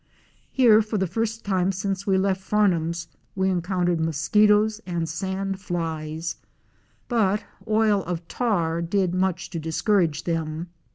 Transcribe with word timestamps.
Here 0.51 0.81
for 0.81 0.97
the 0.97 1.05
first 1.05 1.45
time 1.45 1.71
since 1.71 2.07
we 2.07 2.17
left 2.17 2.41
Farnum's 2.41 3.07
we 3.35 3.49
encountered 3.51 3.99
mosquitoes 3.99 4.81
and 4.87 5.07
sand 5.07 5.59
flies, 5.61 6.37
but 7.07 7.45
oil 7.67 8.01
of 8.05 8.27
tar 8.27 8.81
did 8.81 9.13
much 9.13 9.51
to 9.51 9.59
discourage 9.59 10.23
them. 10.23 10.69